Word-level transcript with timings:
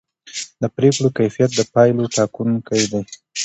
د 0.61 0.63
پرېکړو 0.75 1.07
کیفیت 1.17 1.51
د 1.55 1.61
پایلو 1.73 2.11
ټاکونکی 2.15 2.83
دی 2.91 3.01